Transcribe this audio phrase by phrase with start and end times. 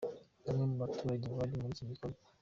[0.45, 2.21] Bamwe mu baturage bari muri iki gikorwa.